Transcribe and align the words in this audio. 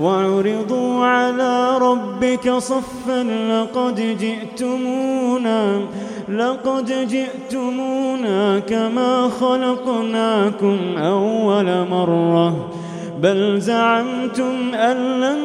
وعرضوا 0.00 1.06
على 1.06 1.78
ربك 1.78 2.50
صفا 2.50 3.22
لقد 3.52 4.18
جئتمونا 4.18 5.80
لقد 6.28 7.08
جئتمونا 7.08 8.58
كما 8.58 9.30
خلقناكم 9.40 10.78
أول 10.98 11.88
مرة. 11.88 12.70
بل 13.18 13.60
زعمتم 13.60 14.74
أن 14.74 15.20
لن 15.20 15.38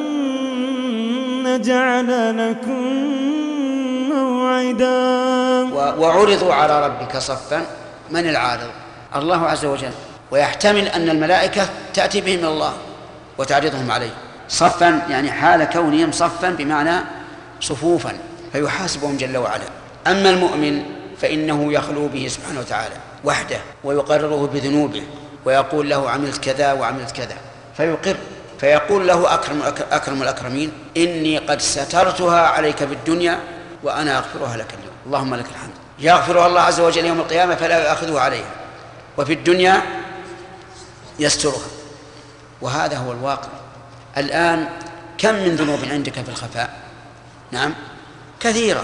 نجعل 1.48 2.10
لكم 2.38 2.84
موعدا. 4.14 5.64
وعرضوا 6.00 6.54
على 6.54 6.86
ربك 6.86 7.18
صفا 7.18 7.66
من 8.12 8.30
العارض؟ 8.30 8.70
الله 9.16 9.48
عز 9.48 9.66
وجل. 9.66 9.92
ويحتمل 10.32 10.88
أن 10.88 11.10
الملائكة 11.10 11.70
تأتي 11.94 12.22
بهم 12.22 12.46
الله 12.46 12.74
وتعرضهم 13.38 13.92
عليه. 13.92 14.25
صفا 14.50 15.02
يعني 15.10 15.32
حال 15.32 15.64
كونهم 15.64 16.12
صفا 16.12 16.50
بمعنى 16.50 17.02
صفوفا. 17.62 18.18
فيحاسبهم 18.52 19.18
جل 19.18 19.38
وعلا. 19.38 19.64
أما 20.08 20.30
المؤمن 20.30 20.84
فإنه 21.22 21.74
يخلو 21.74 22.08
به 22.08 22.28
سبحانه 22.28 22.60
وتعالى 22.60 22.96
وحده 23.24 23.58
ويقرره 23.84 24.50
بذنوبه 24.54 25.04
ويقول 25.46 25.90
له 25.90 26.10
عملت 26.10 26.38
كذا 26.38 26.74
وعملت 26.74 27.12
كذا. 27.12 27.36
فيقر 27.78 28.16
فيقول 28.60 29.08
له 29.08 29.34
أكرم 29.34 29.62
أكرم 29.92 30.22
الأكرمين 30.22 30.72
إني 30.98 31.38
قد 31.38 31.62
سترتها 31.62 32.48
عليك 32.48 32.78
في 32.78 32.94
الدنيا 32.94 33.40
وأنا 33.84 34.18
أغفرها 34.18 34.58
لك 34.58 34.74
اليوم. 34.74 34.96
اللهم 35.06 35.36
لك 35.36 35.46
الحمد. 35.46 35.74
يغفرها 36.00 36.48
الله 36.48 36.62
عز 36.62 36.80
وجل 36.80 37.06
يوم 37.06 37.20
القيامة 37.20 37.56
فلا 37.56 37.84
يؤاخذه 37.84 38.20
عليها. 38.20 38.52
وفي 39.18 39.34
الدنيا 39.34 39.82
يسترها. 41.20 41.68
وهذا 42.62 42.98
هو 42.98 43.12
الواقع. 43.12 43.50
الآن 44.18 44.70
كم 45.18 45.36
من 45.36 45.56
ذنوب 45.56 45.80
عندك 45.86 46.14
في 46.14 46.30
الخفاء؟ 46.30 46.82
نعم 47.52 47.74
كثيرة. 48.40 48.84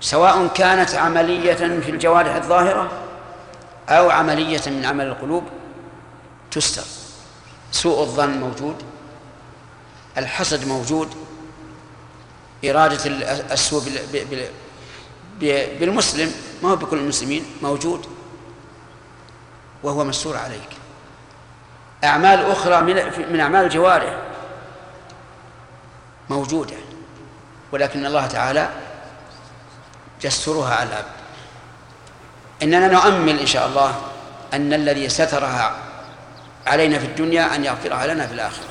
سواء 0.00 0.46
كانت 0.46 0.94
عملية 0.94 1.54
في 1.54 1.90
الجوارح 1.90 2.34
الظاهرة 2.34 2.90
أو 3.88 4.10
عملية 4.10 4.62
من 4.66 4.84
عمل 4.84 5.06
القلوب 5.06 5.44
تستر. 6.50 6.84
سوء 7.72 8.00
الظن 8.00 8.30
موجود 8.30 8.76
الحسد 10.18 10.68
موجود 10.68 11.08
إرادة 12.64 13.06
السوء 13.52 13.82
بالمسلم 15.80 16.32
ما 16.62 16.70
هو 16.70 16.76
بكل 16.76 16.98
المسلمين 16.98 17.44
موجود 17.62 18.06
وهو 19.82 20.04
مستور 20.04 20.36
عليك. 20.36 20.79
أعمال 22.04 22.50
أخرى 22.50 22.80
من 22.80 22.94
من 23.32 23.40
أعمال 23.40 23.64
الجوارح 23.64 24.16
موجودة 26.30 26.76
ولكن 27.72 28.06
الله 28.06 28.26
تعالى 28.26 28.68
يسترها 30.24 30.74
على 30.74 30.88
العبد. 30.88 31.20
إننا 32.62 32.88
نؤمل 32.88 33.38
إن 33.38 33.46
شاء 33.46 33.66
الله 33.66 34.02
أن 34.54 34.72
الذي 34.72 35.08
سترها 35.08 35.76
علينا 36.66 36.98
في 36.98 37.06
الدنيا 37.06 37.54
أن 37.54 37.64
يغفرها 37.64 38.06
لنا 38.06 38.26
في 38.26 38.34
الآخرة. 38.34 38.64